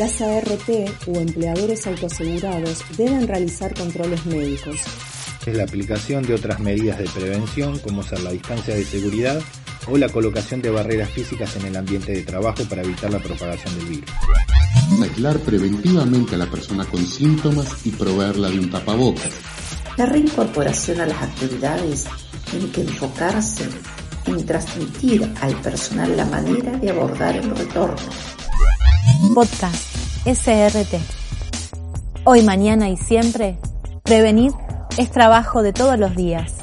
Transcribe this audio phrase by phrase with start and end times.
[0.00, 0.70] las ART
[1.08, 4.80] o empleadores autoasegurados deben realizar controles médicos.
[5.44, 9.38] Es la aplicación de otras medidas de prevención como ser la distancia de seguridad
[9.88, 13.78] o la colocación de barreras físicas en el ambiente de trabajo para evitar la propagación
[13.78, 14.10] del virus.
[15.02, 19.32] Aislar preventivamente a la persona con síntomas y proveerla de un tapabocas.
[19.98, 22.06] La reincorporación a las actividades
[22.50, 23.68] tiene que enfocarse
[24.24, 28.08] en transmitir al personal la manera de abordar el retorno.
[29.34, 29.89] Podcast
[30.26, 31.00] SRT.
[32.24, 33.56] Hoy, mañana y siempre,
[34.02, 34.52] prevenir
[34.98, 36.58] es trabajo de todos los días.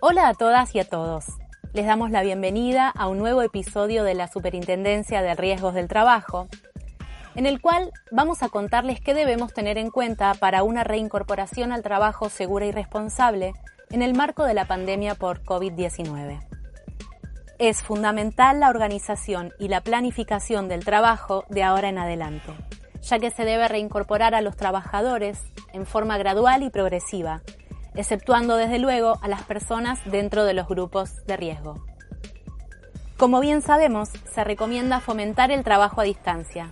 [0.00, 1.26] Hola a todas y a todos.
[1.72, 6.48] Les damos la bienvenida a un nuevo episodio de la Superintendencia de Riesgos del Trabajo,
[7.36, 11.84] en el cual vamos a contarles qué debemos tener en cuenta para una reincorporación al
[11.84, 13.52] trabajo segura y responsable
[13.90, 16.59] en el marco de la pandemia por COVID-19.
[17.60, 22.54] Es fundamental la organización y la planificación del trabajo de ahora en adelante,
[23.02, 25.38] ya que se debe reincorporar a los trabajadores
[25.74, 27.42] en forma gradual y progresiva,
[27.94, 31.84] exceptuando desde luego a las personas dentro de los grupos de riesgo.
[33.18, 36.70] Como bien sabemos, se recomienda fomentar el trabajo a distancia,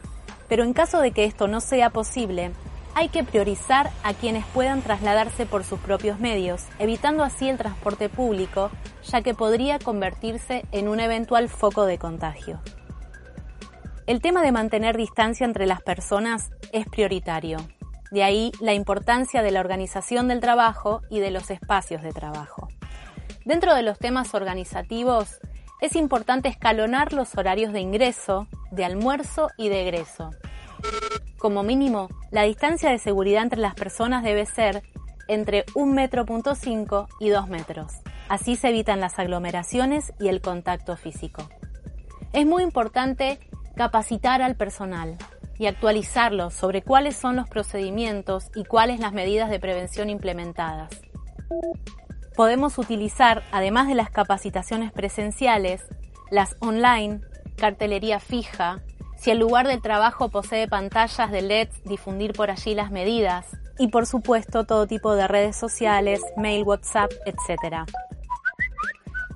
[0.49, 2.53] pero en caso de que esto no sea posible,
[2.99, 8.09] hay que priorizar a quienes puedan trasladarse por sus propios medios, evitando así el transporte
[8.09, 8.73] público,
[9.05, 12.61] ya que podría convertirse en un eventual foco de contagio.
[14.09, 17.59] El tema de mantener distancia entre las personas es prioritario,
[18.11, 22.67] de ahí la importancia de la organización del trabajo y de los espacios de trabajo.
[23.45, 25.39] Dentro de los temas organizativos,
[25.81, 30.31] es importante escalonar los horarios de ingreso, de almuerzo y de egreso.
[31.39, 34.83] Como mínimo, la distancia de seguridad entre las personas debe ser
[35.29, 37.93] entre 1,5 metro y 2 metros.
[38.29, 41.49] Así se evitan las aglomeraciones y el contacto físico.
[42.33, 43.39] Es muy importante
[43.77, 45.17] capacitar al personal,
[45.59, 50.89] y actualizarlo sobre cuáles son los procedimientos y cuáles las medidas de prevención implementadas.
[52.37, 55.85] Podemos utilizar, además de las capacitaciones presenciales,
[56.31, 57.21] las online,
[57.57, 58.83] cartelería fija,
[59.19, 63.47] si el lugar de trabajo posee pantallas de LED, difundir por allí las medidas,
[63.79, 67.85] y por supuesto todo tipo de redes sociales, mail, WhatsApp, etc.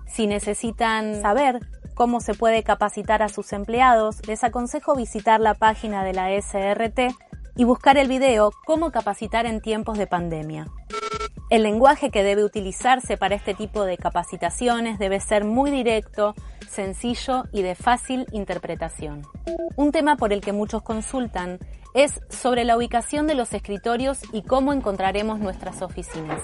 [0.07, 1.61] Si necesitan saber
[1.95, 7.15] cómo se puede capacitar a sus empleados, les aconsejo visitar la página de la SRT
[7.57, 10.67] y buscar el video Cómo capacitar en tiempos de pandemia.
[11.53, 16.35] El lenguaje que debe utilizarse para este tipo de capacitaciones debe ser muy directo,
[16.67, 19.21] sencillo y de fácil interpretación.
[19.77, 21.59] Un tema por el que muchos consultan
[21.93, 26.41] es sobre la ubicación de los escritorios y cómo encontraremos nuestras oficinas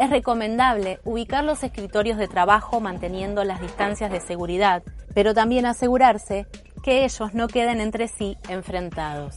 [0.00, 6.46] es recomendable ubicar los escritorios de trabajo manteniendo las distancias de seguridad, pero también asegurarse
[6.82, 9.36] que ellos no queden entre sí enfrentados.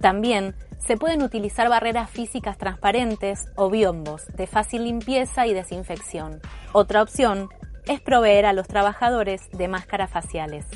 [0.00, 6.40] También se pueden utilizar barreras físicas transparentes o biombos de fácil limpieza y desinfección.
[6.72, 7.48] Otra opción
[7.86, 10.66] es proveer a los trabajadores de máscaras faciales.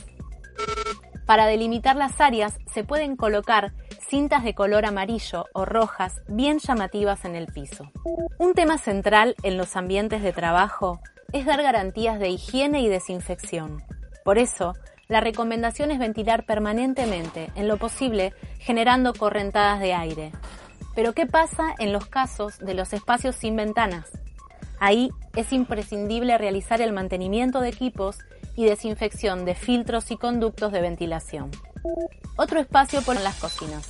[1.27, 3.73] Para delimitar las áreas se pueden colocar
[4.11, 7.91] cintas de color amarillo o rojas bien llamativas en el piso.
[8.39, 11.01] Un tema central en los ambientes de trabajo
[11.33, 13.83] es dar garantías de higiene y desinfección.
[14.23, 14.75] Por eso,
[15.15, 20.33] la recomendación es ventilar permanentemente, en lo posible, generando correntadas de aire.
[20.97, 24.11] Pero ¿qué pasa en los casos de los espacios sin ventanas?
[24.81, 28.19] Ahí es imprescindible realizar el mantenimiento de equipos
[28.57, 31.53] y desinfección de filtros y conductos de ventilación.
[32.35, 33.89] Otro espacio por las cocinas.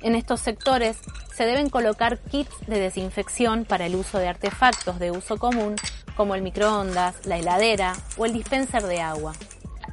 [0.00, 0.96] En estos sectores
[1.34, 5.76] se deben colocar kits de desinfección para el uso de artefactos de uso común
[6.16, 9.34] como el microondas, la heladera o el dispenser de agua.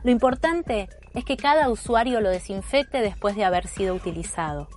[0.04, 4.68] Lo importante es que cada usuario lo desinfecte después de haber sido utilizado.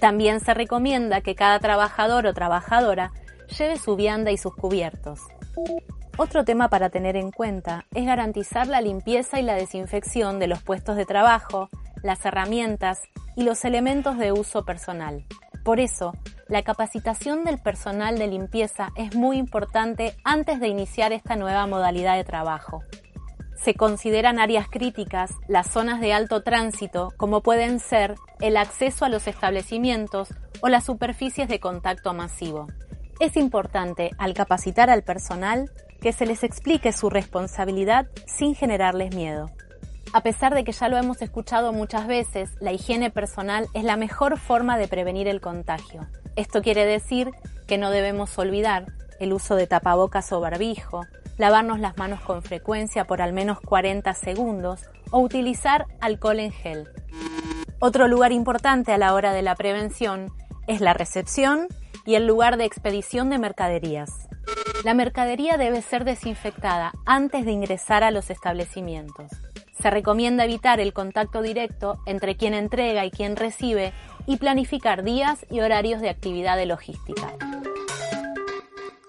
[0.00, 3.12] También se recomienda que cada trabajador o trabajadora
[3.58, 5.20] lleve su vianda y sus cubiertos.
[6.18, 10.62] Otro tema para tener en cuenta es garantizar la limpieza y la desinfección de los
[10.62, 11.68] puestos de trabajo,
[12.02, 13.00] las herramientas
[13.36, 15.24] y los elementos de uso personal.
[15.64, 16.12] Por eso,
[16.48, 22.16] la capacitación del personal de limpieza es muy importante antes de iniciar esta nueva modalidad
[22.16, 22.82] de trabajo.
[23.56, 29.08] Se consideran áreas críticas las zonas de alto tránsito como pueden ser el acceso a
[29.08, 30.28] los establecimientos
[30.60, 32.66] o las superficies de contacto masivo.
[33.18, 35.70] Es importante al capacitar al personal
[36.00, 39.50] que se les explique su responsabilidad sin generarles miedo.
[40.12, 43.96] A pesar de que ya lo hemos escuchado muchas veces, la higiene personal es la
[43.96, 46.06] mejor forma de prevenir el contagio.
[46.36, 47.32] Esto quiere decir
[47.66, 48.86] que no debemos olvidar
[49.18, 51.02] el uso de tapabocas o barbijo,
[51.38, 56.88] lavarnos las manos con frecuencia por al menos 40 segundos o utilizar alcohol en gel.
[57.78, 60.32] Otro lugar importante a la hora de la prevención
[60.66, 61.68] es la recepción
[62.04, 64.28] y el lugar de expedición de mercaderías.
[64.84, 69.30] La mercadería debe ser desinfectada antes de ingresar a los establecimientos.
[69.80, 73.92] Se recomienda evitar el contacto directo entre quien entrega y quien recibe
[74.26, 77.34] y planificar días y horarios de actividad de logística.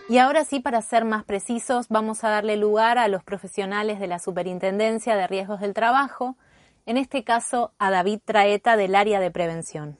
[0.09, 4.07] Y ahora sí, para ser más precisos, vamos a darle lugar a los profesionales de
[4.07, 6.37] la Superintendencia de Riesgos del Trabajo,
[6.85, 9.97] en este caso a David Traeta del área de prevención.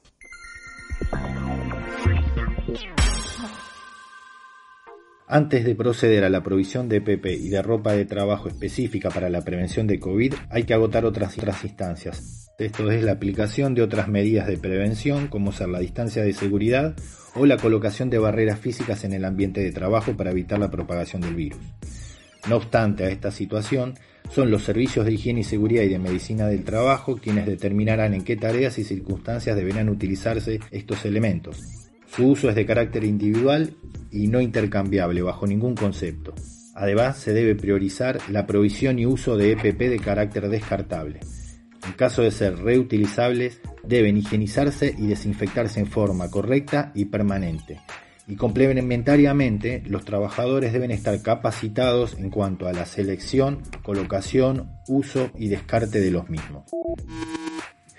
[5.28, 9.30] Antes de proceder a la provisión de PP y de ropa de trabajo específica para
[9.30, 12.47] la prevención de COVID, hay que agotar otras, otras instancias.
[12.60, 16.96] Esto es la aplicación de otras medidas de prevención, como ser la distancia de seguridad
[17.36, 21.22] o la colocación de barreras físicas en el ambiente de trabajo para evitar la propagación
[21.22, 21.60] del virus.
[22.50, 23.94] No obstante a esta situación,
[24.32, 28.24] son los servicios de higiene y seguridad y de medicina del trabajo quienes determinarán en
[28.24, 31.62] qué tareas y circunstancias deberán utilizarse estos elementos.
[32.08, 33.76] Su uso es de carácter individual
[34.12, 36.34] y no intercambiable bajo ningún concepto.
[36.74, 41.20] Además, se debe priorizar la provisión y uso de EPP de carácter descartable.
[41.88, 47.80] En caso de ser reutilizables, deben higienizarse y desinfectarse en forma correcta y permanente.
[48.28, 55.48] Y complementariamente, los trabajadores deben estar capacitados en cuanto a la selección, colocación, uso y
[55.48, 56.66] descarte de los mismos.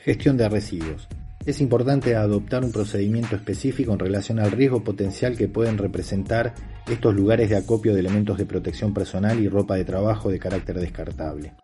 [0.05, 1.08] Gestión de residuos
[1.46, 6.55] es importante adoptar un procedimiento específico en relación al riesgo potencial que pueden representar
[6.87, 10.79] estos lugares de acopio de elementos de protección personal y ropa de trabajo de carácter
[10.79, 11.55] descartable.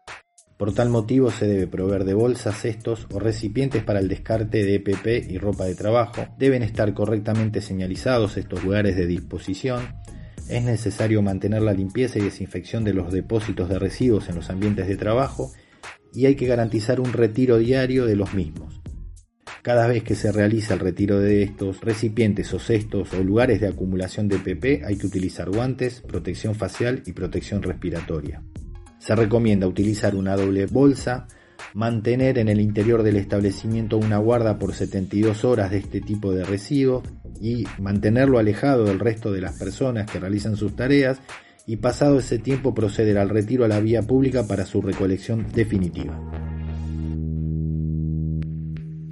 [0.56, 4.76] Por tal motivo se debe proveer de bolsas, cestos o recipientes para el descarte de
[4.76, 6.26] EPP y ropa de trabajo.
[6.38, 9.96] Deben estar correctamente señalizados estos lugares de disposición.
[10.48, 14.86] Es necesario mantener la limpieza y desinfección de los depósitos de residuos en los ambientes
[14.86, 15.52] de trabajo
[16.12, 18.80] y hay que garantizar un retiro diario de los mismos.
[19.62, 23.68] Cada vez que se realiza el retiro de estos recipientes o cestos o lugares de
[23.68, 28.42] acumulación de PP hay que utilizar guantes, protección facial y protección respiratoria.
[29.04, 31.26] Se recomienda utilizar una doble bolsa,
[31.74, 36.42] mantener en el interior del establecimiento una guarda por 72 horas de este tipo de
[36.42, 37.04] residuos
[37.38, 41.20] y mantenerlo alejado del resto de las personas que realizan sus tareas
[41.66, 46.18] y pasado ese tiempo proceder al retiro a la vía pública para su recolección definitiva.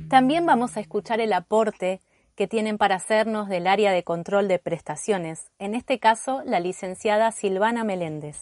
[0.08, 2.00] También vamos a escuchar el aporte
[2.34, 7.30] que tienen para hacernos del área de control de prestaciones, en este caso la licenciada
[7.30, 8.38] Silvana Meléndez.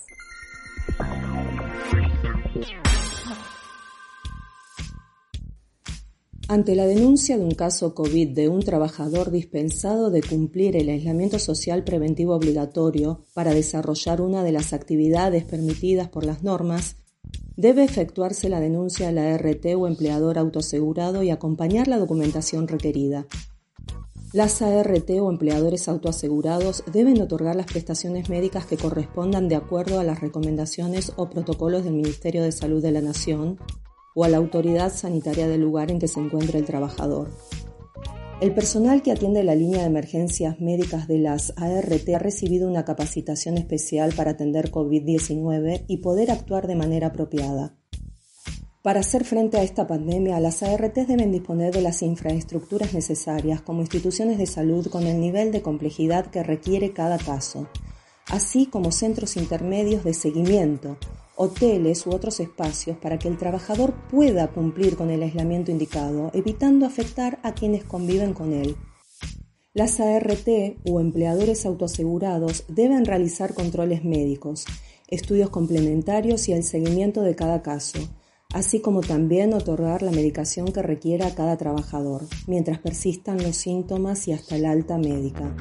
[6.48, 11.38] Ante la denuncia de un caso COVID de un trabajador dispensado de cumplir el aislamiento
[11.38, 16.96] social preventivo obligatorio para desarrollar una de las actividades permitidas por las normas,
[17.60, 23.26] Debe efectuarse la denuncia a la RT o empleador autoasegurado y acompañar la documentación requerida.
[24.32, 30.04] Las ART o empleadores autoasegurados deben otorgar las prestaciones médicas que correspondan de acuerdo a
[30.04, 33.58] las recomendaciones o protocolos del Ministerio de Salud de la Nación
[34.14, 37.28] o a la autoridad sanitaria del lugar en que se encuentra el trabajador.
[38.40, 42.84] El personal que atiende la línea de emergencias médicas de las ART ha recibido una
[42.84, 47.79] capacitación especial para atender COVID-19 y poder actuar de manera apropiada.
[48.82, 53.82] Para hacer frente a esta pandemia, las ART deben disponer de las infraestructuras necesarias como
[53.82, 57.68] instituciones de salud con el nivel de complejidad que requiere cada caso,
[58.28, 60.96] así como centros intermedios de seguimiento,
[61.36, 66.86] hoteles u otros espacios para que el trabajador pueda cumplir con el aislamiento indicado, evitando
[66.86, 68.76] afectar a quienes conviven con él.
[69.74, 70.48] Las ART
[70.90, 74.64] o empleadores autoasegurados deben realizar controles médicos,
[75.08, 77.98] estudios complementarios y el seguimiento de cada caso,
[78.52, 84.32] así como también otorgar la medicación que requiera cada trabajador, mientras persistan los síntomas y
[84.32, 85.54] hasta el alta médica.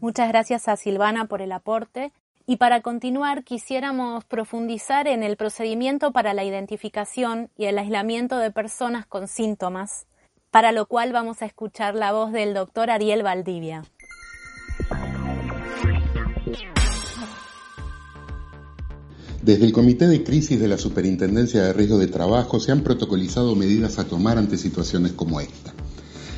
[0.00, 2.12] Muchas gracias a Silvana por el aporte.
[2.46, 8.50] Y para continuar, quisiéramos profundizar en el procedimiento para la identificación y el aislamiento de
[8.50, 10.06] personas con síntomas,
[10.50, 13.84] para lo cual vamos a escuchar la voz del doctor Ariel Valdivia.
[19.44, 23.54] Desde el Comité de Crisis de la Superintendencia de Riesgo de Trabajo se han protocolizado
[23.54, 25.74] medidas a tomar ante situaciones como esta.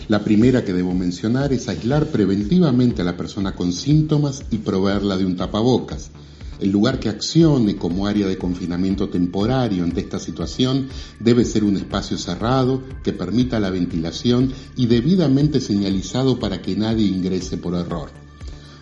[0.09, 5.17] La primera que debo mencionar es aislar preventivamente a la persona con síntomas y proveerla
[5.17, 6.11] de un tapabocas.
[6.59, 10.89] El lugar que accione como área de confinamiento temporario ante esta situación
[11.21, 17.07] debe ser un espacio cerrado que permita la ventilación y debidamente señalizado para que nadie
[17.07, 18.26] ingrese por error.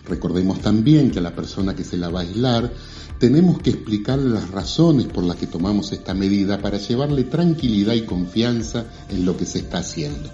[0.07, 2.71] Recordemos también que a la persona que se la va a aislar
[3.19, 8.01] tenemos que explicarle las razones por las que tomamos esta medida para llevarle tranquilidad y
[8.01, 10.29] confianza en lo que se está haciendo.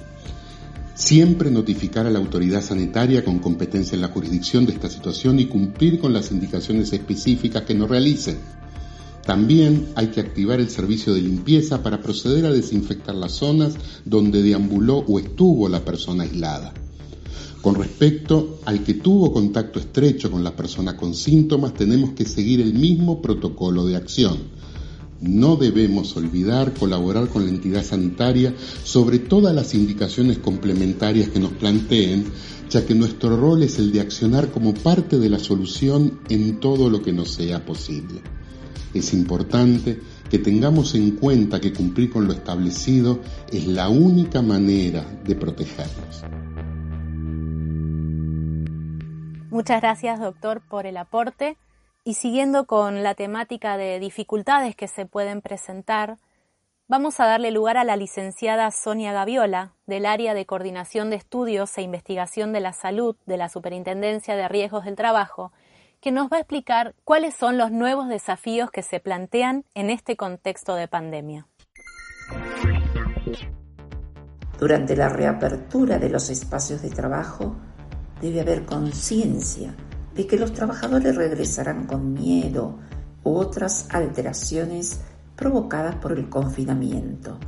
[0.96, 5.46] Siempre notificar a la autoridad sanitaria con competencia en la jurisdicción de esta situación y
[5.46, 8.38] cumplir con las indicaciones específicas que nos realicen.
[9.26, 13.74] También hay que activar el servicio de limpieza para proceder a desinfectar las zonas
[14.04, 16.74] donde deambuló o estuvo la persona aislada.
[17.62, 22.60] Con respecto al que tuvo contacto estrecho con la persona con síntomas, tenemos que seguir
[22.60, 24.38] el mismo protocolo de acción.
[25.22, 31.52] No debemos olvidar colaborar con la entidad sanitaria sobre todas las indicaciones complementarias que nos
[31.52, 32.26] planteen,
[32.68, 36.90] ya que nuestro rol es el de accionar como parte de la solución en todo
[36.90, 38.22] lo que nos sea posible.
[38.96, 40.00] Es importante
[40.32, 43.20] que tengamos en cuenta que cumplir con lo establecido
[43.52, 46.24] es la única manera de protegernos.
[49.52, 51.58] Muchas gracias, doctor, por el aporte.
[52.06, 56.18] Y siguiendo con la temática de dificultades que se pueden presentar,
[56.88, 61.78] vamos a darle lugar a la licenciada Sonia Gaviola, del área de coordinación de estudios
[61.78, 65.52] e investigación de la salud de la Superintendencia de Riesgos del Trabajo,
[66.00, 70.16] que nos va a explicar cuáles son los nuevos desafíos que se plantean en este
[70.16, 71.46] contexto de pandemia.
[74.58, 77.58] Durante la reapertura de los espacios de trabajo,
[78.22, 79.76] debe haber conciencia
[80.16, 82.80] de que los trabajadores regresarán con miedo
[83.24, 85.02] u otras alteraciones
[85.36, 87.40] provocadas por el confinamiento.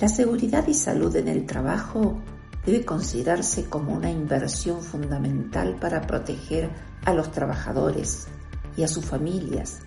[0.00, 2.18] La seguridad y salud en el trabajo
[2.64, 6.70] debe considerarse como una inversión fundamental para proteger
[7.04, 8.28] a los trabajadores
[8.76, 9.80] y a sus familias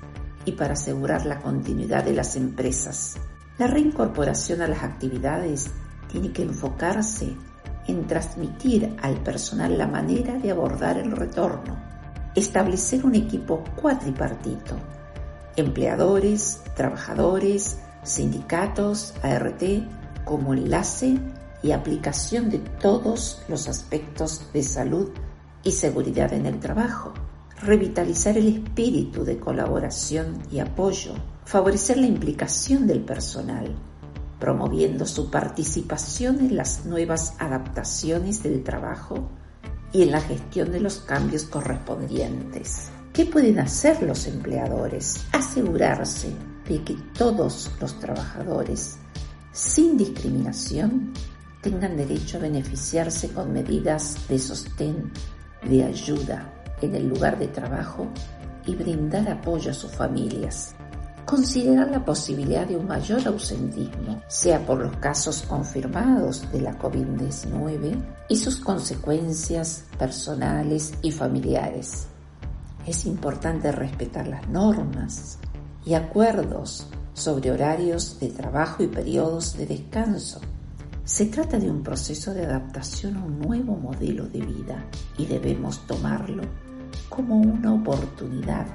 [0.45, 3.15] y para asegurar la continuidad de las empresas.
[3.57, 5.71] La reincorporación a las actividades
[6.11, 7.35] tiene que enfocarse
[7.88, 11.77] en transmitir al personal la manera de abordar el retorno,
[12.36, 14.75] establecer un equipo cuatripartito,
[15.56, 19.63] empleadores, trabajadores, sindicatos, ART,
[20.24, 21.18] como enlace
[21.63, 25.10] y aplicación de todos los aspectos de salud
[25.63, 27.13] y seguridad en el trabajo,
[27.62, 31.13] revitalizar el espíritu de colaboración y apoyo,
[31.46, 33.75] favorecer la implicación del personal,
[34.45, 39.27] promoviendo su participación en las nuevas adaptaciones del trabajo
[39.91, 42.89] y en la gestión de los cambios correspondientes.
[43.11, 45.25] ¿Qué pueden hacer los empleadores?
[45.31, 46.31] Asegurarse
[46.69, 48.97] de que todos los trabajadores,
[49.51, 51.11] sin discriminación,
[51.63, 55.11] tengan derecho a beneficiarse con medidas de sostén,
[55.67, 58.07] de ayuda en el lugar de trabajo
[58.67, 60.75] y brindar apoyo a sus familias
[61.25, 68.03] considerar la posibilidad de un mayor ausentismo, sea por los casos confirmados de la COVID-19
[68.29, 72.08] y sus consecuencias personales y familiares.
[72.86, 75.39] Es importante respetar las normas
[75.86, 80.41] y acuerdos sobre horarios de trabajo y periodos de descanso.
[81.03, 84.86] Se trata de un proceso de adaptación a un nuevo modelo de vida
[85.17, 86.44] y debemos tomarlo
[87.09, 88.65] como una oportunidad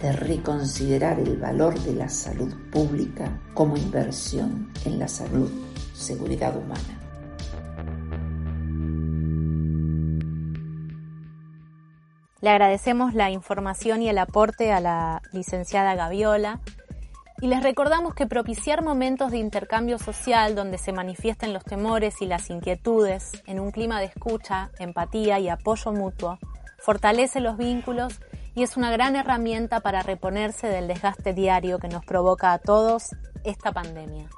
[0.00, 5.50] de reconsiderar el valor de la salud pública como inversión en la salud,
[5.92, 6.98] seguridad humana.
[12.40, 16.60] Le agradecemos la información y el aporte a la licenciada Gaviola
[17.40, 22.26] y les recordamos que propiciar momentos de intercambio social donde se manifiesten los temores y
[22.26, 26.38] las inquietudes en un clima de escucha, empatía y apoyo mutuo
[26.78, 28.20] fortalece los vínculos
[28.54, 33.14] y es una gran herramienta para reponerse del desgaste diario que nos provoca a todos
[33.44, 34.28] esta pandemia.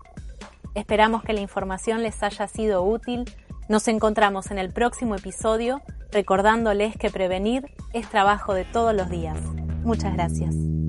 [0.75, 3.25] Esperamos que la información les haya sido útil.
[3.68, 5.80] Nos encontramos en el próximo episodio
[6.12, 9.38] recordándoles que prevenir es trabajo de todos los días.
[9.82, 10.80] Muchas gracias.